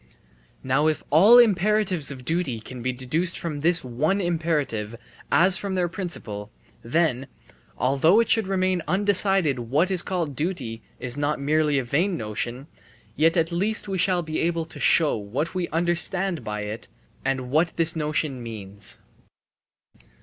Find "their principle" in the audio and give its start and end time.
5.75-6.49